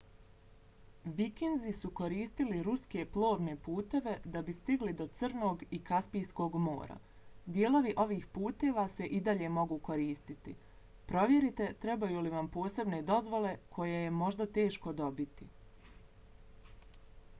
vikinzi 1.17 1.71
su 1.79 1.89
koristili 1.97 2.61
ruske 2.67 3.03
plovne 3.15 3.51
puteve 3.65 4.13
da 4.35 4.41
bi 4.47 4.53
stigli 4.61 4.93
do 5.01 5.05
crnog 5.19 5.61
i 5.77 5.79
kaspijskog 5.89 6.55
mora. 6.63 6.95
dijelovi 7.59 7.93
ovih 8.05 8.25
puteva 8.39 8.85
se 8.95 9.09
i 9.19 9.19
dalje 9.29 9.49
mogu 9.57 9.77
koristiti. 9.89 10.53
provjerite 11.11 11.67
trebaju 11.85 12.23
li 12.29 12.31
vam 12.37 12.47
posebne 12.57 13.01
dozvole 13.11 13.53
koje 13.77 14.01
je 14.07 14.17
možda 14.25 14.49
teško 14.57 14.97
dobiti 15.03 15.49